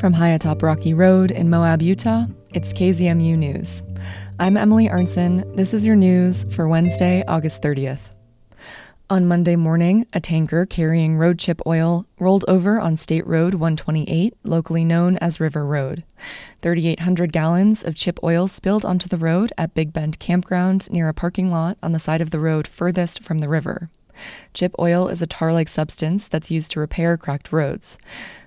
From 0.00 0.14
high 0.14 0.30
atop 0.30 0.62
Rocky 0.62 0.94
Road 0.94 1.30
in 1.30 1.50
Moab, 1.50 1.82
Utah, 1.82 2.24
it's 2.54 2.72
KZMU 2.72 3.36
News. 3.36 3.82
I'm 4.38 4.56
Emily 4.56 4.88
Arnson. 4.88 5.54
This 5.56 5.74
is 5.74 5.84
your 5.86 5.94
news 5.94 6.46
for 6.54 6.66
Wednesday, 6.66 7.22
August 7.28 7.60
30th. 7.62 8.08
On 9.10 9.28
Monday 9.28 9.56
morning, 9.56 10.06
a 10.14 10.18
tanker 10.20 10.64
carrying 10.64 11.18
road 11.18 11.38
chip 11.38 11.60
oil 11.66 12.06
rolled 12.18 12.46
over 12.48 12.80
on 12.80 12.96
State 12.96 13.26
Road 13.26 13.52
128, 13.52 14.32
locally 14.42 14.86
known 14.86 15.18
as 15.18 15.38
River 15.38 15.66
Road. 15.66 16.02
3,800 16.62 17.30
gallons 17.30 17.84
of 17.84 17.94
chip 17.94 18.18
oil 18.24 18.48
spilled 18.48 18.86
onto 18.86 19.06
the 19.06 19.18
road 19.18 19.52
at 19.58 19.74
Big 19.74 19.92
Bend 19.92 20.18
Campground 20.18 20.90
near 20.90 21.10
a 21.10 21.14
parking 21.14 21.50
lot 21.50 21.76
on 21.82 21.92
the 21.92 21.98
side 21.98 22.22
of 22.22 22.30
the 22.30 22.40
road 22.40 22.66
furthest 22.66 23.22
from 23.22 23.40
the 23.40 23.50
river. 23.50 23.90
Chip 24.54 24.74
oil 24.78 25.08
is 25.08 25.22
a 25.22 25.26
tar 25.26 25.52
like 25.52 25.68
substance 25.68 26.28
that's 26.28 26.50
used 26.50 26.70
to 26.72 26.80
repair 26.80 27.16
cracked 27.16 27.52
roads. 27.52 27.98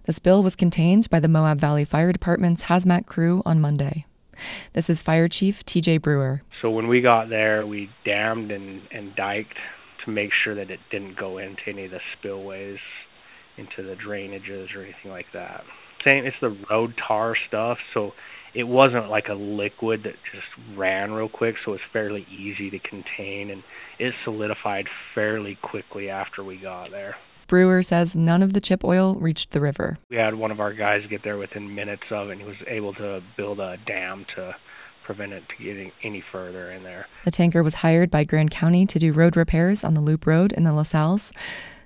The 0.06 0.14
spill 0.14 0.44
was 0.44 0.56
contained 0.56 1.10
by 1.10 1.20
the 1.20 1.28
Moab 1.28 1.60
Valley 1.60 1.86
Fire 1.86 2.12
Department's 2.12 2.66
hazmat 2.66 3.06
crew 3.06 3.42
on 3.46 3.62
Monday. 3.62 4.04
This 4.74 4.90
is 4.90 5.02
Fire 5.02 5.28
Chief 5.28 5.66
TJ 5.66 6.02
Brewer. 6.02 6.42
So 6.62 6.70
when 6.70 6.88
we 6.88 7.02
got 7.02 7.30
there, 7.30 7.66
we 7.66 7.90
dammed 8.06 8.52
and, 8.52 8.82
and 8.92 9.16
diked 9.16 9.58
to 10.06 10.12
make 10.12 10.32
sure 10.44 10.56
that 10.56 10.70
it 10.70 10.80
didn't 10.92 11.18
go 11.18 11.38
into 11.38 11.62
any 11.68 11.86
of 11.86 11.92
the 11.92 12.00
spillways, 12.18 12.80
into 13.58 13.84
the 13.84 13.96
drainages 13.96 14.76
or 14.76 14.84
anything 14.84 15.12
like 15.12 15.28
that. 15.34 15.64
Same, 16.08 16.26
it's 16.26 16.36
the 16.42 16.58
road 16.70 16.94
tar 17.08 17.36
stuff, 17.48 17.78
so 17.94 18.12
it 18.54 18.64
wasn't 18.64 19.10
like 19.10 19.28
a 19.30 19.34
liquid 19.34 20.04
that 20.04 20.16
just 20.32 20.78
ran 20.78 21.12
real 21.12 21.30
quick, 21.30 21.56
so 21.66 21.74
it's 21.74 21.84
fairly 21.92 22.26
easy 22.32 22.70
to 22.70 22.80
contain, 22.80 23.50
and 23.50 23.64
it 24.00 24.14
solidified 24.24 24.88
fairly 25.16 25.58
quickly 25.62 26.10
after 26.10 26.44
we 26.44 26.58
got 26.58 26.92
there. 26.92 27.16
Brewer 27.48 27.84
says 27.84 28.16
none 28.16 28.42
of 28.42 28.54
the 28.54 28.62
chip 28.62 28.84
oil 28.84 29.16
reached 29.16 29.52
the 29.52 29.60
river. 29.60 29.98
We 30.10 30.18
had 30.18 30.36
one 30.36 30.52
of 30.52 30.60
our 30.60 30.74
guys 30.74 31.02
get 31.10 31.24
there 31.24 31.38
within 31.38 31.76
minutes 31.76 32.04
of 32.10 32.30
it, 32.30 32.34
and 32.34 32.42
he 32.42 32.48
was 32.48 32.58
able 32.68 32.94
to 32.96 33.22
build 33.38 33.60
a 33.60 33.78
dam 33.86 34.26
to 34.36 34.56
prevent 35.04 35.34
it 35.34 35.44
to 35.50 35.64
getting 35.64 35.92
any 36.02 36.24
further 36.32 36.72
in 36.72 36.84
there. 36.84 37.08
The 37.26 37.32
tanker 37.32 37.62
was 37.62 37.76
hired 37.76 38.10
by 38.10 38.24
Grand 38.24 38.52
County 38.52 38.86
to 38.86 39.00
do 39.00 39.12
road 39.12 39.36
repairs 39.36 39.84
on 39.84 39.94
the 39.94 40.02
Loop 40.02 40.26
Road 40.26 40.54
in 40.54 40.64
the 40.64 40.72
La 40.74 40.84
Sals. 40.84 41.34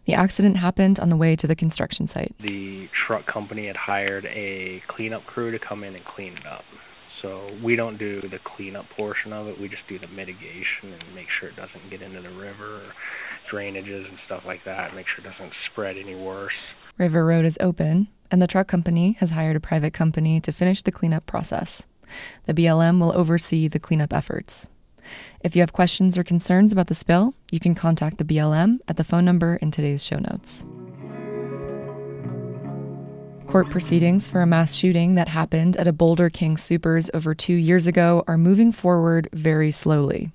The 0.07 0.13
accident 0.13 0.55
happened 0.55 1.01
on 1.01 1.09
the 1.09 1.17
way 1.17 1.35
to 1.35 1.47
the 1.47 1.55
construction 1.55 2.07
site. 2.07 2.33
The 2.39 2.87
truck 3.05 3.27
company 3.27 3.67
had 3.67 3.75
hired 3.75 4.25
a 4.25 4.81
cleanup 4.87 5.25
crew 5.25 5.51
to 5.51 5.59
come 5.59 5.83
in 5.83 5.95
and 5.95 6.05
clean 6.05 6.37
it 6.37 6.45
up. 6.47 6.63
So 7.21 7.49
we 7.61 7.75
don't 7.75 7.97
do 7.97 8.21
the 8.21 8.39
cleanup 8.55 8.85
portion 8.95 9.33
of 9.33 9.47
it. 9.47 9.59
We 9.59 9.67
just 9.67 9.81
do 9.89 9.99
the 9.99 10.07
mitigation 10.07 10.93
and 10.93 11.13
make 11.13 11.27
sure 11.39 11.49
it 11.49 11.57
doesn't 11.57 11.89
get 11.89 12.01
into 12.01 12.21
the 12.21 12.29
river 12.29 12.85
or 12.85 12.93
drainages 13.51 14.07
and 14.07 14.17
stuff 14.25 14.43
like 14.45 14.63
that. 14.63 14.95
Make 14.95 15.07
sure 15.07 15.25
it 15.25 15.29
doesn't 15.29 15.51
spread 15.71 15.97
any 15.97 16.15
worse. 16.15 16.53
River 16.97 17.25
Road 17.25 17.43
is 17.43 17.57
open, 17.59 18.07
and 18.31 18.41
the 18.41 18.47
truck 18.47 18.67
company 18.67 19.17
has 19.19 19.31
hired 19.31 19.57
a 19.57 19.59
private 19.59 19.93
company 19.93 20.39
to 20.39 20.53
finish 20.53 20.83
the 20.83 20.91
cleanup 20.91 21.25
process. 21.25 21.85
The 22.45 22.53
BLM 22.53 23.01
will 23.01 23.11
oversee 23.17 23.67
the 23.67 23.79
cleanup 23.79 24.13
efforts. 24.13 24.69
If 25.41 25.55
you 25.55 25.61
have 25.61 25.73
questions 25.73 26.17
or 26.17 26.23
concerns 26.23 26.71
about 26.71 26.87
the 26.87 26.95
spill, 26.95 27.33
you 27.51 27.59
can 27.59 27.75
contact 27.75 28.17
the 28.17 28.25
BLM 28.25 28.79
at 28.87 28.97
the 28.97 29.03
phone 29.03 29.25
number 29.25 29.55
in 29.57 29.71
today's 29.71 30.03
show 30.03 30.17
notes. 30.17 30.65
Court 33.47 33.69
proceedings 33.69 34.27
for 34.27 34.41
a 34.41 34.45
mass 34.45 34.75
shooting 34.75 35.15
that 35.15 35.29
happened 35.29 35.77
at 35.77 35.87
a 35.87 35.93
Boulder 35.93 36.29
King 36.29 36.57
Soopers 36.57 37.09
over 37.13 37.33
two 37.33 37.53
years 37.53 37.87
ago 37.87 38.23
are 38.27 38.37
moving 38.37 38.73
forward 38.73 39.29
very 39.31 39.71
slowly. 39.71 40.31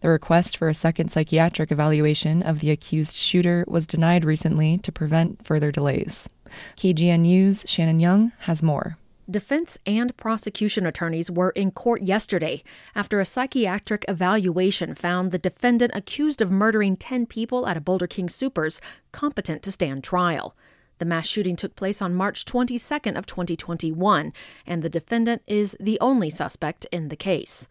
The 0.00 0.08
request 0.08 0.56
for 0.56 0.68
a 0.68 0.74
second 0.74 1.10
psychiatric 1.10 1.70
evaluation 1.70 2.42
of 2.42 2.60
the 2.60 2.70
accused 2.70 3.14
shooter 3.14 3.64
was 3.68 3.86
denied 3.86 4.24
recently 4.24 4.78
to 4.78 4.90
prevent 4.90 5.44
further 5.44 5.70
delays. 5.70 6.30
KGNU's 6.76 7.66
Shannon 7.68 8.00
Young 8.00 8.32
has 8.40 8.62
more. 8.62 8.96
Defense 9.28 9.76
and 9.84 10.16
prosecution 10.16 10.86
attorneys 10.86 11.32
were 11.32 11.50
in 11.50 11.72
court 11.72 12.00
yesterday 12.00 12.62
after 12.94 13.18
a 13.18 13.24
psychiatric 13.24 14.04
evaluation 14.06 14.94
found 14.94 15.32
the 15.32 15.38
defendant 15.38 15.90
accused 15.96 16.40
of 16.40 16.52
murdering 16.52 16.96
10 16.96 17.26
people 17.26 17.66
at 17.66 17.76
a 17.76 17.80
Boulder 17.80 18.06
King 18.06 18.28
Soopers 18.28 18.80
competent 19.10 19.64
to 19.64 19.72
stand 19.72 20.04
trial. 20.04 20.54
The 20.98 21.04
mass 21.04 21.26
shooting 21.26 21.56
took 21.56 21.74
place 21.74 22.00
on 22.00 22.14
March 22.14 22.44
22nd 22.44 23.18
of 23.18 23.26
2021, 23.26 24.32
and 24.64 24.82
the 24.82 24.88
defendant 24.88 25.42
is 25.48 25.76
the 25.80 25.98
only 26.00 26.30
suspect 26.30 26.86
in 26.92 27.08
the 27.08 27.16
case. 27.16 27.66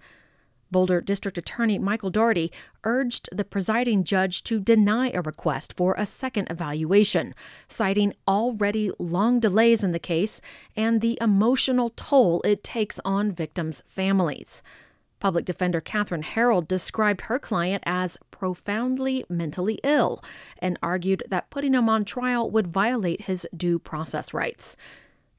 Boulder 0.75 0.99
District 0.99 1.37
Attorney 1.37 1.79
Michael 1.79 2.09
Dougherty 2.09 2.51
urged 2.83 3.29
the 3.31 3.45
presiding 3.45 4.03
judge 4.03 4.43
to 4.43 4.59
deny 4.59 5.09
a 5.11 5.21
request 5.21 5.73
for 5.77 5.95
a 5.97 6.05
second 6.05 6.47
evaluation, 6.49 7.33
citing 7.69 8.13
already 8.27 8.91
long 8.99 9.39
delays 9.39 9.85
in 9.85 9.93
the 9.93 9.99
case 9.99 10.41
and 10.75 10.99
the 10.99 11.17
emotional 11.21 11.93
toll 11.95 12.41
it 12.41 12.61
takes 12.61 12.99
on 13.05 13.31
victims' 13.31 13.83
families. 13.85 14.61
Public 15.21 15.45
defender 15.45 15.79
Kathryn 15.79 16.25
Herold 16.25 16.67
described 16.67 17.21
her 17.21 17.39
client 17.39 17.81
as 17.85 18.17
profoundly 18.29 19.23
mentally 19.29 19.79
ill 19.81 20.21
and 20.57 20.77
argued 20.83 21.23
that 21.29 21.49
putting 21.51 21.73
him 21.73 21.87
on 21.87 22.03
trial 22.03 22.51
would 22.51 22.67
violate 22.67 23.21
his 23.21 23.47
due 23.55 23.79
process 23.79 24.33
rights. 24.33 24.75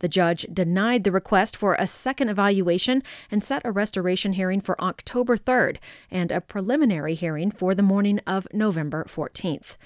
The 0.00 0.08
judge 0.08 0.46
denied 0.52 1.04
the 1.04 1.10
request 1.10 1.56
for 1.56 1.74
a 1.74 1.86
second 1.86 2.28
evaluation 2.28 3.02
and 3.30 3.42
set 3.42 3.62
a 3.64 3.72
restoration 3.72 4.34
hearing 4.34 4.60
for 4.60 4.80
October 4.80 5.36
3rd 5.36 5.78
and 6.10 6.30
a 6.30 6.40
preliminary 6.40 7.14
hearing 7.14 7.50
for 7.50 7.74
the 7.74 7.82
morning 7.82 8.20
of 8.26 8.46
November 8.52 9.06
14th. 9.08 9.76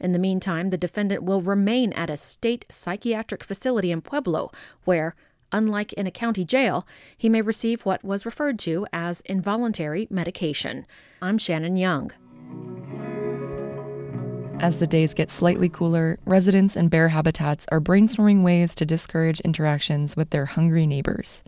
In 0.00 0.12
the 0.12 0.18
meantime, 0.18 0.70
the 0.70 0.78
defendant 0.78 1.22
will 1.22 1.42
remain 1.42 1.92
at 1.92 2.10
a 2.10 2.16
state 2.16 2.64
psychiatric 2.70 3.44
facility 3.44 3.92
in 3.92 4.00
Pueblo, 4.00 4.50
where, 4.84 5.14
unlike 5.52 5.92
in 5.92 6.06
a 6.06 6.10
county 6.10 6.44
jail, 6.44 6.86
he 7.16 7.28
may 7.28 7.42
receive 7.42 7.82
what 7.82 8.02
was 8.02 8.24
referred 8.24 8.58
to 8.60 8.86
as 8.92 9.20
involuntary 9.22 10.08
medication. 10.10 10.86
I'm 11.20 11.38
Shannon 11.38 11.76
Young. 11.76 12.12
As 14.60 14.76
the 14.76 14.86
days 14.86 15.14
get 15.14 15.30
slightly 15.30 15.70
cooler, 15.70 16.18
residents 16.26 16.76
and 16.76 16.90
bear 16.90 17.08
habitats 17.08 17.64
are 17.72 17.80
brainstorming 17.80 18.42
ways 18.42 18.74
to 18.74 18.84
discourage 18.84 19.40
interactions 19.40 20.18
with 20.18 20.28
their 20.30 20.44
hungry 20.44 20.86
neighbors. 20.86 21.42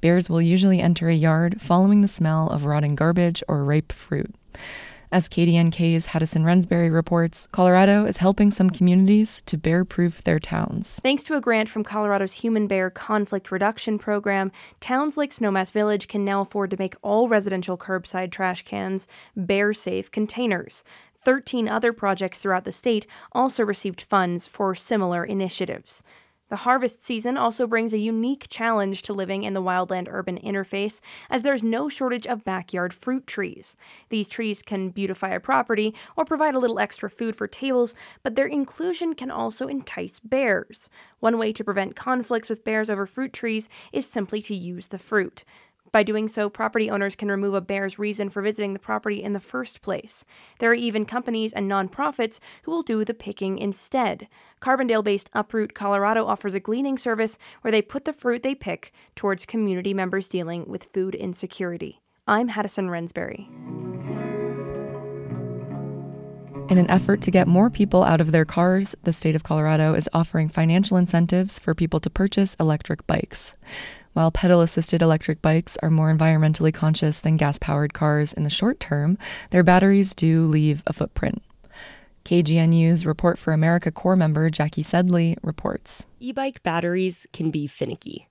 Bears 0.00 0.30
will 0.30 0.40
usually 0.40 0.80
enter 0.80 1.08
a 1.08 1.14
yard 1.14 1.60
following 1.60 2.02
the 2.02 2.08
smell 2.08 2.48
of 2.50 2.64
rotting 2.64 2.94
garbage 2.94 3.42
or 3.48 3.64
ripe 3.64 3.90
fruit. 3.90 4.32
As 5.12 5.28
KDNK's 5.28 6.06
Haddison 6.06 6.42
Rensbury 6.42 6.88
reports, 6.88 7.46
Colorado 7.52 8.06
is 8.06 8.16
helping 8.16 8.50
some 8.50 8.70
communities 8.70 9.42
to 9.44 9.58
bear 9.58 9.84
proof 9.84 10.24
their 10.24 10.38
towns. 10.38 11.00
Thanks 11.02 11.22
to 11.24 11.36
a 11.36 11.40
grant 11.40 11.68
from 11.68 11.84
Colorado's 11.84 12.32
Human 12.32 12.66
Bear 12.66 12.88
Conflict 12.88 13.52
Reduction 13.52 13.98
Program, 13.98 14.50
towns 14.80 15.18
like 15.18 15.30
Snowmass 15.30 15.70
Village 15.70 16.08
can 16.08 16.24
now 16.24 16.40
afford 16.40 16.70
to 16.70 16.78
make 16.78 16.94
all 17.02 17.28
residential 17.28 17.76
curbside 17.76 18.30
trash 18.32 18.62
cans 18.62 19.06
bear 19.36 19.74
safe 19.74 20.10
containers. 20.10 20.82
13 21.18 21.68
other 21.68 21.92
projects 21.92 22.38
throughout 22.38 22.64
the 22.64 22.72
state 22.72 23.06
also 23.32 23.62
received 23.62 24.00
funds 24.00 24.46
for 24.46 24.74
similar 24.74 25.26
initiatives. 25.26 26.02
The 26.52 26.68
harvest 26.68 27.02
season 27.02 27.38
also 27.38 27.66
brings 27.66 27.94
a 27.94 27.98
unique 27.98 28.44
challenge 28.50 29.00
to 29.04 29.14
living 29.14 29.42
in 29.42 29.54
the 29.54 29.62
wildland 29.62 30.06
urban 30.10 30.38
interface, 30.38 31.00
as 31.30 31.42
there's 31.42 31.62
no 31.62 31.88
shortage 31.88 32.26
of 32.26 32.44
backyard 32.44 32.92
fruit 32.92 33.26
trees. 33.26 33.74
These 34.10 34.28
trees 34.28 34.60
can 34.60 34.90
beautify 34.90 35.30
a 35.30 35.40
property 35.40 35.94
or 36.14 36.26
provide 36.26 36.54
a 36.54 36.58
little 36.58 36.78
extra 36.78 37.08
food 37.08 37.36
for 37.36 37.46
tables, 37.46 37.94
but 38.22 38.34
their 38.34 38.44
inclusion 38.44 39.14
can 39.14 39.30
also 39.30 39.66
entice 39.66 40.20
bears. 40.20 40.90
One 41.20 41.38
way 41.38 41.54
to 41.54 41.64
prevent 41.64 41.96
conflicts 41.96 42.50
with 42.50 42.64
bears 42.64 42.90
over 42.90 43.06
fruit 43.06 43.32
trees 43.32 43.70
is 43.90 44.06
simply 44.06 44.42
to 44.42 44.54
use 44.54 44.88
the 44.88 44.98
fruit. 44.98 45.44
By 45.92 46.02
doing 46.02 46.26
so, 46.26 46.48
property 46.48 46.90
owners 46.90 47.14
can 47.14 47.28
remove 47.28 47.52
a 47.52 47.60
bear's 47.60 47.98
reason 47.98 48.30
for 48.30 48.40
visiting 48.40 48.72
the 48.72 48.78
property 48.78 49.22
in 49.22 49.34
the 49.34 49.40
first 49.40 49.82
place. 49.82 50.24
There 50.58 50.70
are 50.70 50.74
even 50.74 51.04
companies 51.04 51.52
and 51.52 51.70
nonprofits 51.70 52.38
who 52.62 52.70
will 52.70 52.82
do 52.82 53.04
the 53.04 53.12
picking 53.12 53.58
instead. 53.58 54.26
Carbondale 54.62 55.04
based 55.04 55.28
Uproot 55.34 55.74
Colorado 55.74 56.24
offers 56.24 56.54
a 56.54 56.60
gleaning 56.60 56.96
service 56.96 57.38
where 57.60 57.70
they 57.70 57.82
put 57.82 58.06
the 58.06 58.14
fruit 58.14 58.42
they 58.42 58.54
pick 58.54 58.90
towards 59.14 59.44
community 59.44 59.92
members 59.92 60.28
dealing 60.28 60.66
with 60.66 60.84
food 60.84 61.14
insecurity. 61.14 62.00
I'm 62.26 62.48
Haddison 62.48 62.88
Rensbury. 62.88 63.50
In 66.70 66.78
an 66.78 66.88
effort 66.88 67.20
to 67.22 67.30
get 67.30 67.46
more 67.46 67.68
people 67.68 68.02
out 68.02 68.22
of 68.22 68.32
their 68.32 68.46
cars, 68.46 68.94
the 69.02 69.12
state 69.12 69.34
of 69.34 69.42
Colorado 69.42 69.92
is 69.92 70.08
offering 70.14 70.48
financial 70.48 70.96
incentives 70.96 71.58
for 71.58 71.74
people 71.74 72.00
to 72.00 72.08
purchase 72.08 72.54
electric 72.54 73.06
bikes. 73.06 73.52
While 74.12 74.30
pedal 74.30 74.60
assisted 74.60 75.00
electric 75.00 75.40
bikes 75.40 75.78
are 75.82 75.90
more 75.90 76.14
environmentally 76.14 76.72
conscious 76.72 77.20
than 77.20 77.38
gas 77.38 77.58
powered 77.58 77.94
cars 77.94 78.32
in 78.32 78.42
the 78.42 78.50
short 78.50 78.78
term, 78.78 79.16
their 79.50 79.62
batteries 79.62 80.14
do 80.14 80.46
leave 80.46 80.82
a 80.86 80.92
footprint. 80.92 81.42
KGNU's 82.24 83.04
Report 83.04 83.38
for 83.38 83.52
America 83.52 83.90
Corps 83.90 84.14
member 84.14 84.48
Jackie 84.48 84.82
Sedley 84.82 85.36
reports. 85.42 86.06
E 86.20 86.30
bike 86.30 86.62
batteries 86.62 87.26
can 87.32 87.50
be 87.50 87.66
finicky. 87.66 88.28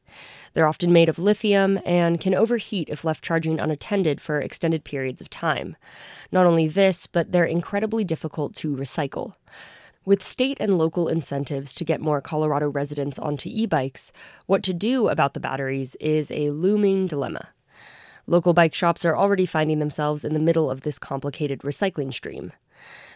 They're 0.54 0.68
often 0.68 0.94
made 0.94 1.10
of 1.10 1.20
lithium 1.20 1.80
and 1.86 2.22
can 2.22 2.36
overheat 2.36 2.88
if 2.90 3.04
left 3.04 3.24
charging 3.24 3.60
unattended 3.60 4.22
for 4.22 4.40
extended 4.40 4.84
periods 4.84 5.20
of 5.20 5.30
time. 5.30 5.76
Not 6.32 6.46
only 6.46 6.68
this, 6.68 7.08
but 7.08 7.32
they're 7.32 7.44
incredibly 7.44 8.04
difficult 8.04 8.56
to 8.58 8.76
recycle. 8.76 9.34
With 10.04 10.24
state 10.24 10.58
and 10.60 10.80
local 10.80 11.08
incentives 11.08 11.76
to 11.76 11.86
get 11.86 12.02
more 12.02 12.22
Colorado 12.22 12.70
residents 12.70 13.20
onto 13.20 13.50
e 13.52 13.68
bikes, 13.68 14.12
what 14.48 14.64
to 14.64 14.74
do 14.74 15.10
about 15.10 15.36
the 15.36 15.40
batteries 15.40 15.96
is 16.00 16.32
a 16.32 16.50
looming 16.50 17.06
dilemma. 17.06 17.50
Local 18.26 18.56
bike 18.56 18.74
shops 18.74 19.06
are 19.06 19.16
already 19.16 19.46
finding 19.46 19.78
themselves 19.78 20.26
in 20.26 20.34
the 20.34 20.40
middle 20.40 20.72
of 20.72 20.82
this 20.82 20.98
complicated 20.98 21.60
recycling 21.60 22.12
stream. 22.12 22.52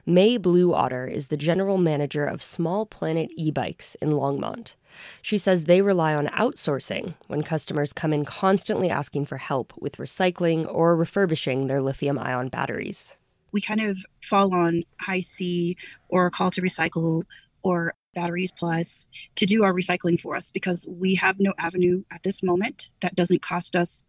May 0.06 0.38
Blue 0.38 0.76
Otter 0.76 1.08
is 1.08 1.28
the 1.28 1.38
general 1.38 1.80
manager 1.80 2.24
of 2.24 2.44
Small 2.44 2.86
Planet 2.86 3.32
e 3.36 3.50
bikes 3.50 3.96
in 3.96 4.12
Longmont. 4.12 4.76
She 5.24 5.40
says 5.40 5.64
they 5.64 5.82
rely 5.82 6.14
on 6.14 6.28
outsourcing 6.28 7.16
when 7.26 7.42
customers 7.42 7.94
come 7.94 8.14
in 8.14 8.26
constantly 8.26 8.92
asking 8.92 9.26
for 9.26 9.38
help 9.38 9.74
with 9.80 9.98
recycling 9.98 10.72
or 10.72 10.96
refurbishing 10.96 11.66
their 11.66 11.82
lithium 11.82 12.20
ion 12.20 12.50
batteries 12.50 13.16
we 13.56 13.62
kind 13.62 13.80
of 13.80 13.98
fall 14.22 14.54
on 14.54 14.84
high 15.00 15.22
C 15.22 15.78
or 16.10 16.30
call 16.30 16.52
to 16.52 16.62
recycle 16.62 17.24
or 17.64 17.94
batteries 18.14 18.52
plus 18.52 19.08
to 19.38 19.46
do 19.46 19.64
our 19.64 19.74
recycling 19.74 20.20
for 20.20 20.36
us 20.36 20.52
because 20.52 20.86
we 20.90 21.16
have 21.16 21.40
no 21.40 21.54
avenue 21.58 22.04
at 22.12 22.22
this 22.24 22.44
moment 22.44 22.90
that 23.00 23.16
doesn't 23.16 23.42
cost 23.42 23.78
us 23.78 24.04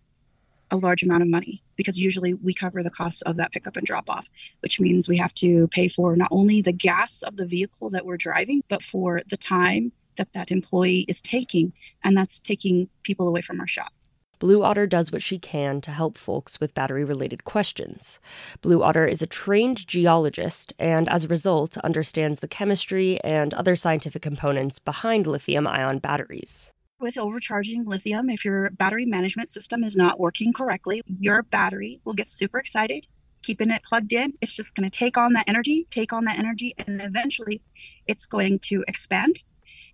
a 0.72 0.76
large 0.76 1.04
amount 1.04 1.22
of 1.22 1.28
money 1.28 1.62
because 1.76 1.96
usually 1.96 2.34
we 2.34 2.52
cover 2.52 2.82
the 2.82 2.90
cost 2.90 3.22
of 3.22 3.36
that 3.36 3.52
pickup 3.52 3.76
and 3.76 3.86
drop 3.86 4.10
off, 4.10 4.28
which 4.62 4.80
means 4.80 5.06
we 5.06 5.16
have 5.16 5.32
to 5.34 5.68
pay 5.68 5.86
for 5.86 6.16
not 6.16 6.28
only 6.32 6.60
the 6.60 6.72
gas 6.72 7.22
of 7.22 7.36
the 7.36 7.46
vehicle 7.46 7.88
that 7.90 8.04
we're 8.04 8.16
driving, 8.16 8.64
but 8.68 8.82
for 8.82 9.22
the 9.30 9.36
time 9.36 9.92
that 10.16 10.32
that 10.32 10.50
employee 10.50 11.04
is 11.06 11.20
taking. 11.20 11.72
And 12.02 12.16
that's 12.16 12.40
taking 12.40 12.88
people 13.04 13.28
away 13.28 13.42
from 13.42 13.60
our 13.60 13.68
shop. 13.68 13.92
Blue 14.38 14.62
Otter 14.62 14.86
does 14.86 15.10
what 15.10 15.22
she 15.22 15.38
can 15.38 15.80
to 15.80 15.90
help 15.90 16.18
folks 16.18 16.60
with 16.60 16.74
battery 16.74 17.04
related 17.04 17.44
questions. 17.44 18.20
Blue 18.60 18.82
Otter 18.82 19.06
is 19.06 19.22
a 19.22 19.26
trained 19.26 19.86
geologist 19.86 20.74
and, 20.78 21.08
as 21.08 21.24
a 21.24 21.28
result, 21.28 21.78
understands 21.78 22.40
the 22.40 22.48
chemistry 22.48 23.18
and 23.24 23.54
other 23.54 23.76
scientific 23.76 24.20
components 24.20 24.78
behind 24.78 25.26
lithium 25.26 25.66
ion 25.66 25.98
batteries. 25.98 26.70
With 27.00 27.16
overcharging 27.16 27.84
lithium, 27.84 28.28
if 28.28 28.44
your 28.44 28.70
battery 28.70 29.06
management 29.06 29.48
system 29.48 29.84
is 29.84 29.96
not 29.96 30.20
working 30.20 30.52
correctly, 30.52 31.02
your 31.20 31.42
battery 31.42 32.00
will 32.04 32.14
get 32.14 32.30
super 32.30 32.58
excited. 32.58 33.06
Keeping 33.42 33.70
it 33.70 33.82
plugged 33.82 34.12
in, 34.12 34.34
it's 34.40 34.54
just 34.54 34.74
going 34.74 34.90
to 34.90 34.98
take 34.98 35.16
on 35.16 35.32
that 35.34 35.48
energy, 35.48 35.86
take 35.90 36.12
on 36.12 36.24
that 36.24 36.38
energy, 36.38 36.74
and 36.78 37.00
eventually 37.00 37.62
it's 38.06 38.26
going 38.26 38.58
to 38.60 38.84
expand 38.88 39.38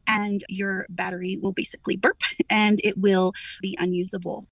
and 0.07 0.45
your 0.49 0.87
battery 0.89 1.39
will 1.41 1.53
basically 1.53 1.97
burp 1.97 2.21
and 2.51 2.81
it 2.85 2.99
will 2.99 3.33
be 3.61 3.77
unusable. 3.79 4.47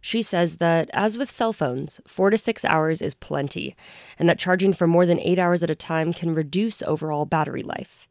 She 0.00 0.22
says 0.22 0.56
that, 0.56 0.88
as 0.94 1.18
with 1.18 1.30
cell 1.30 1.52
phones, 1.52 2.00
four 2.06 2.30
to 2.30 2.38
six 2.38 2.64
hours 2.64 3.02
is 3.02 3.12
plenty, 3.12 3.76
and 4.18 4.28
that 4.28 4.38
charging 4.38 4.72
for 4.72 4.86
more 4.86 5.04
than 5.04 5.20
eight 5.20 5.38
hours 5.38 5.62
at 5.62 5.70
a 5.70 5.74
time 5.74 6.14
can 6.14 6.34
reduce 6.34 6.80
overall 6.82 7.26
battery 7.26 7.62
life. 7.62 8.08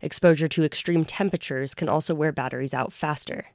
Exposure 0.00 0.48
to 0.48 0.64
extreme 0.64 1.04
temperatures 1.04 1.74
can 1.74 1.88
also 1.88 2.14
wear 2.14 2.30
batteries 2.30 2.74
out 2.74 2.92
faster. 2.92 3.46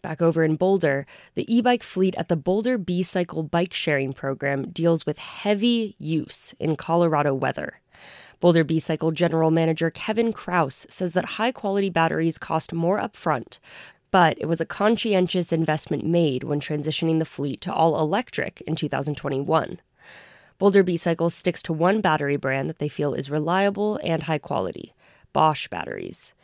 Back 0.00 0.22
over 0.22 0.42
in 0.42 0.56
Boulder, 0.56 1.04
the 1.34 1.44
e 1.54 1.60
bike 1.60 1.82
fleet 1.82 2.14
at 2.16 2.28
the 2.28 2.36
Boulder 2.36 2.78
B 2.78 3.02
Cycle 3.02 3.42
bike 3.42 3.74
sharing 3.74 4.14
program 4.14 4.70
deals 4.70 5.04
with 5.04 5.18
heavy 5.18 5.94
use 5.98 6.54
in 6.58 6.74
Colorado 6.74 7.34
weather. 7.34 7.79
Boulder 8.40 8.64
B 8.64 8.78
Cycle 8.78 9.10
General 9.10 9.50
Manager 9.50 9.90
Kevin 9.90 10.32
Kraus 10.32 10.86
says 10.88 11.12
that 11.12 11.36
high 11.36 11.52
quality 11.52 11.90
batteries 11.90 12.38
cost 12.38 12.72
more 12.72 12.98
upfront, 12.98 13.58
but 14.10 14.38
it 14.40 14.46
was 14.46 14.62
a 14.62 14.66
conscientious 14.66 15.52
investment 15.52 16.04
made 16.06 16.42
when 16.42 16.58
transitioning 16.58 17.18
the 17.18 17.26
fleet 17.26 17.60
to 17.60 17.72
all 17.72 18.00
electric 18.00 18.62
in 18.62 18.76
2021. 18.76 19.78
Boulder 20.58 20.82
B 20.82 20.96
Cycle 20.96 21.28
sticks 21.28 21.62
to 21.62 21.72
one 21.74 22.00
battery 22.00 22.36
brand 22.36 22.70
that 22.70 22.78
they 22.78 22.88
feel 22.88 23.12
is 23.12 23.30
reliable 23.30 24.00
and 24.02 24.22
high 24.22 24.38
quality 24.38 24.94
Bosch 25.32 25.68
batteries. 25.68 26.34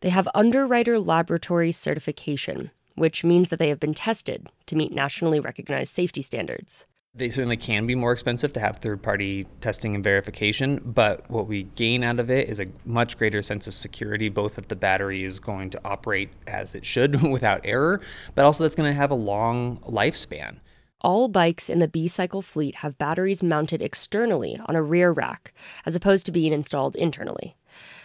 They 0.00 0.08
have 0.08 0.28
Underwriter 0.34 0.98
Laboratory 0.98 1.70
certification, 1.70 2.70
which 2.96 3.24
means 3.24 3.50
that 3.50 3.58
they 3.58 3.68
have 3.68 3.78
been 3.78 3.94
tested 3.94 4.48
to 4.66 4.76
meet 4.76 4.92
nationally 4.92 5.38
recognized 5.38 5.92
safety 5.92 6.22
standards. 6.22 6.86
They 7.14 7.28
certainly 7.28 7.58
can 7.58 7.86
be 7.86 7.94
more 7.94 8.12
expensive 8.12 8.54
to 8.54 8.60
have 8.60 8.78
third 8.78 9.02
party 9.02 9.46
testing 9.60 9.94
and 9.94 10.02
verification, 10.02 10.80
but 10.82 11.30
what 11.30 11.46
we 11.46 11.64
gain 11.74 12.02
out 12.02 12.18
of 12.18 12.30
it 12.30 12.48
is 12.48 12.58
a 12.58 12.68
much 12.86 13.18
greater 13.18 13.42
sense 13.42 13.66
of 13.66 13.74
security, 13.74 14.30
both 14.30 14.54
that 14.54 14.70
the 14.70 14.76
battery 14.76 15.22
is 15.22 15.38
going 15.38 15.68
to 15.70 15.80
operate 15.84 16.30
as 16.46 16.74
it 16.74 16.86
should 16.86 17.22
without 17.30 17.60
error, 17.64 18.00
but 18.34 18.46
also 18.46 18.64
that's 18.64 18.74
going 18.74 18.90
to 18.90 18.96
have 18.96 19.10
a 19.10 19.14
long 19.14 19.76
lifespan. 19.80 20.56
All 21.02 21.28
bikes 21.28 21.68
in 21.68 21.80
the 21.80 21.88
B 21.88 22.08
Cycle 22.08 22.40
fleet 22.40 22.76
have 22.76 22.96
batteries 22.96 23.42
mounted 23.42 23.82
externally 23.82 24.58
on 24.64 24.74
a 24.74 24.82
rear 24.82 25.12
rack, 25.12 25.52
as 25.84 25.94
opposed 25.94 26.24
to 26.26 26.32
being 26.32 26.54
installed 26.54 26.96
internally. 26.96 27.56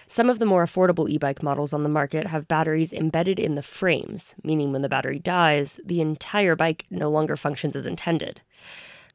Some 0.08 0.30
of 0.30 0.40
the 0.40 0.46
more 0.46 0.66
affordable 0.66 1.10
e 1.10 1.18
bike 1.18 1.42
models 1.42 1.72
on 1.72 1.84
the 1.84 1.90
market 1.90 2.28
have 2.28 2.50
batteries 2.50 2.92
embedded 2.92 3.40
in 3.40 3.56
the 3.56 3.62
frames, 3.62 4.36
meaning 4.44 4.74
when 4.74 4.82
the 4.82 4.90
battery 4.90 5.20
dies, 5.20 5.80
the 5.86 6.02
entire 6.02 6.58
bike 6.58 6.86
no 6.90 7.10
longer 7.10 7.38
functions 7.38 7.74
as 7.74 7.86
intended. 7.86 8.42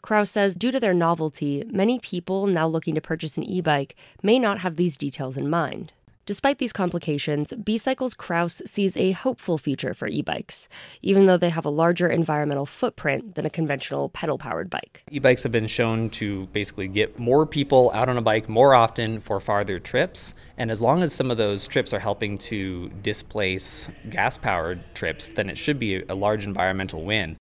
Kraus 0.03 0.33
says 0.33 0.57
due 0.57 0.73
to 0.73 0.81
their 0.81 0.93
novelty, 0.93 1.65
many 1.71 2.01
people 2.01 2.49
now 2.49 2.67
looking 2.67 2.97
to 2.97 3.01
purchase 3.01 3.37
an 3.37 3.45
e 3.45 3.61
bike 3.61 3.95
may 4.21 4.37
not 4.37 4.59
have 4.59 4.75
these 4.75 4.97
details 4.97 5.37
in 5.37 5.49
mind. 5.49 5.93
Despite 6.25 6.59
these 6.59 6.73
complications, 6.73 7.53
B 7.53 7.79
Cycles 7.79 8.15
Kraus 8.15 8.63
sees 8.65 8.97
a 8.97 9.13
hopeful 9.13 9.59
future 9.59 9.93
for 9.93 10.07
e 10.09 10.23
bikes, 10.23 10.69
even 11.03 11.27
though 11.27 11.37
they 11.37 11.51
have 11.51 11.65
a 11.65 11.71
larger 11.71 12.09
environmental 12.09 12.67
footprint 12.67 13.37
than 13.37 13.47
a 13.47 13.51
conventional 13.51 14.09
pedal 14.09 14.39
powered 14.39 14.71
bike. 14.71 15.03
E 15.11 15.21
bikes 15.21 15.43
have 15.45 15.51
been 15.51 15.67
shown 15.67 16.11
to 16.11 16.47
basically 16.47 16.87
get 16.87 17.19
more 17.19 17.45
people 17.45 17.91
out 17.93 18.09
on 18.09 18.17
a 18.17 18.23
bike 18.23 18.49
more 18.49 18.75
often 18.75 19.19
for 19.19 19.41
farther 19.41 19.81
trips. 19.81 20.35
And 20.57 20.71
as 20.71 20.81
long 20.81 21.03
as 21.03 21.13
some 21.13 21.31
of 21.31 21.39
those 21.39 21.67
trips 21.67 21.93
are 21.93 22.01
helping 22.01 22.39
to 22.39 22.89
displace 23.03 23.89
gas 24.11 24.39
powered 24.39 24.83
trips, 24.95 25.29
then 25.29 25.51
it 25.51 25.59
should 25.59 25.79
be 25.81 26.03
a 26.09 26.15
large 26.15 26.45
environmental 26.45 27.05
win. 27.05 27.37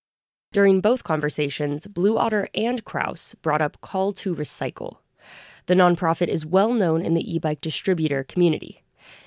During 0.51 0.81
both 0.81 1.06
conversations, 1.06 1.88
Blue 1.88 2.18
Otter 2.18 2.50
and 2.53 2.83
Kraus 2.83 3.36
brought 3.36 3.62
up 3.62 3.80
Call 3.80 4.12
to 4.13 4.36
Recycle. 4.36 4.98
The 5.68 5.75
nonprofit 5.75 6.27
is 6.27 6.45
well 6.45 6.74
known 6.74 7.01
in 7.01 7.13
the 7.13 7.33
e 7.33 7.39
bike 7.39 7.62
distributor 7.62 8.25
community. 8.25 8.83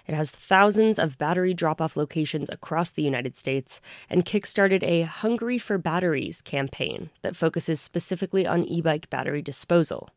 It 0.06 0.15
has 0.15 0.32
thousands 0.32 0.99
of 0.99 1.17
battery 1.17 1.55
drop 1.55 1.81
off 1.81 1.97
locations 1.97 2.50
across 2.50 2.93
the 2.93 3.03
United 3.03 3.37
States 3.37 3.81
and 4.11 4.26
kickstarted 4.26 4.82
a 4.82 5.03
Hungry 5.03 5.56
for 5.56 5.79
Batteries 5.79 6.43
campaign 6.43 7.09
that 7.23 7.37
focuses 7.37 7.81
specifically 7.81 8.47
on 8.47 8.62
e 8.62 8.82
bike 8.82 9.09
battery 9.09 9.41
disposal. 9.41 10.11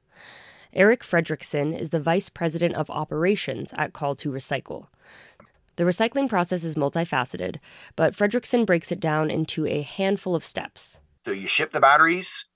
Eric 0.74 1.04
Fredrickson 1.04 1.80
is 1.80 1.92
the 1.92 2.02
vice 2.02 2.28
president 2.28 2.76
of 2.76 2.90
operations 2.90 3.74
at 3.78 3.94
Call 3.94 4.14
to 4.16 4.30
Recycle. 4.30 4.88
The 5.78 5.84
recycling 5.84 6.28
process 6.28 6.64
is 6.64 6.74
multifaceted, 6.74 7.58
but 7.96 8.16
Fredrickson 8.16 8.66
breaks 8.66 8.92
it 8.92 9.00
down 9.00 9.30
into 9.30 9.68
a 9.68 9.84
handful 9.84 10.34
of 10.36 10.44
steps. 10.44 11.00
So 11.24 11.32
you 11.32 11.48
ship 11.48 11.72
the 11.72 11.80
batteries, 11.80 12.48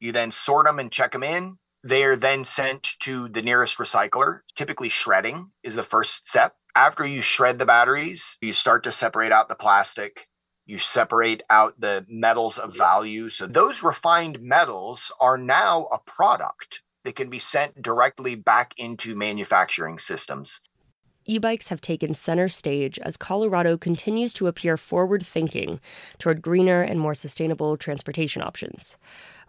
you 0.00 0.10
then 0.10 0.32
sort 0.32 0.66
them 0.66 0.80
and 0.80 0.90
check 0.90 1.12
them 1.12 1.22
in. 1.22 1.58
They 1.84 2.02
are 2.02 2.16
then 2.16 2.44
sent 2.44 2.96
to 3.00 3.28
the 3.28 3.42
nearest 3.42 3.78
recycler. 3.78 4.40
Typically, 4.56 4.88
shredding 4.88 5.50
is 5.62 5.76
the 5.76 5.84
first 5.84 6.28
step. 6.28 6.56
After 6.74 7.06
you 7.06 7.22
shred 7.22 7.60
the 7.60 7.66
batteries, 7.66 8.38
you 8.40 8.52
start 8.52 8.82
to 8.84 8.92
separate 8.92 9.30
out 9.30 9.48
the 9.48 9.54
plastic. 9.54 10.26
You 10.66 10.78
separate 10.78 11.42
out 11.48 11.80
the 11.80 12.04
metals 12.08 12.58
of 12.58 12.74
value. 12.74 13.30
So, 13.30 13.46
those 13.46 13.84
refined 13.84 14.40
metals 14.40 15.12
are 15.20 15.38
now 15.38 15.86
a 15.92 15.98
product 15.98 16.82
that 17.04 17.14
can 17.14 17.30
be 17.30 17.38
sent 17.38 17.80
directly 17.80 18.34
back 18.34 18.74
into 18.78 19.14
manufacturing 19.14 20.00
systems 20.00 20.60
e 21.26 21.38
bikes 21.38 21.68
have 21.68 21.80
taken 21.80 22.14
center 22.14 22.48
stage 22.48 22.98
as 23.00 23.16
Colorado 23.16 23.76
continues 23.76 24.34
to 24.34 24.46
appear 24.46 24.76
forward 24.76 25.26
thinking 25.26 25.80
toward 26.18 26.42
greener 26.42 26.82
and 26.82 27.00
more 27.00 27.14
sustainable 27.14 27.76
transportation 27.76 28.42
options. 28.42 28.96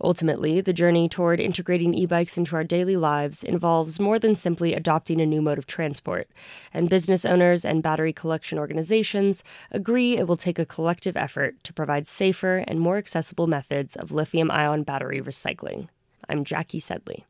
Ultimately, 0.02 0.62
the 0.62 0.74
journey 0.74 1.08
toward 1.08 1.40
integrating 1.40 1.94
e 1.94 2.06
bikes 2.06 2.38
into 2.38 2.56
our 2.56 2.64
daily 2.64 2.98
lives 2.98 3.44
involves 3.44 4.00
more 4.00 4.20
than 4.20 4.36
simply 4.36 4.74
adopting 4.74 5.22
a 5.22 5.26
new 5.26 5.42
mode 5.42 5.58
of 5.58 5.66
transport, 5.66 6.30
and 6.74 6.90
business 6.90 7.26
owners 7.26 7.64
and 7.64 7.84
battery 7.84 8.14
collection 8.14 8.58
organizations 8.58 9.44
agree 9.72 10.18
it 10.18 10.28
will 10.28 10.38
take 10.38 10.60
a 10.60 10.66
collective 10.66 11.16
effort 11.16 11.62
to 11.64 11.74
provide 11.74 12.08
safer 12.08 12.58
and 12.68 12.80
more 12.80 12.98
accessible 12.98 13.48
methods 13.48 13.96
of 13.96 14.12
lithium 14.12 14.52
ion 14.52 14.84
battery 14.84 15.22
recycling. 15.22 15.88
I'm 16.28 16.44
Jackie 16.44 16.80
Sedley. 16.80 17.26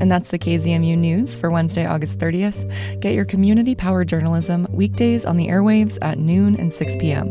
And 0.00 0.10
that's 0.10 0.30
the 0.30 0.38
KZMU 0.38 0.96
News 0.98 1.36
for 1.36 1.50
Wednesday, 1.50 1.86
August 1.86 2.18
30th. 2.18 3.00
Get 3.00 3.14
your 3.14 3.24
community 3.24 3.74
powered 3.74 4.08
journalism 4.08 4.66
weekdays 4.70 5.24
on 5.24 5.36
the 5.36 5.48
airwaves 5.48 5.98
at 6.02 6.18
noon 6.18 6.56
and 6.56 6.72
6 6.72 6.96
p.m. 6.96 7.28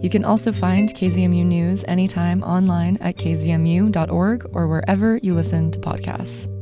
You 0.00 0.10
can 0.10 0.24
also 0.24 0.52
find 0.52 0.92
KZMU 0.92 1.44
News 1.44 1.84
anytime 1.86 2.42
online 2.42 2.96
at 3.00 3.16
kzmu.org 3.16 4.50
or 4.52 4.68
wherever 4.68 5.16
you 5.18 5.34
listen 5.34 5.70
to 5.70 5.78
podcasts. 5.78 6.61